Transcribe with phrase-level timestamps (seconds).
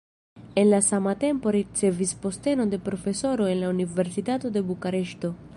[0.55, 5.37] En la sama tempo ricevis postenon de profesoro en la universitato de Bukareŝto.